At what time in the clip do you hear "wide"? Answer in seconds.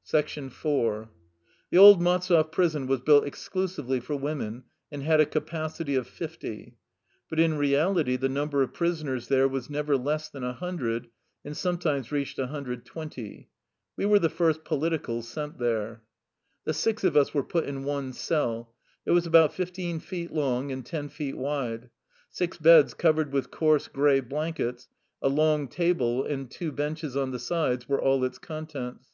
21.36-21.90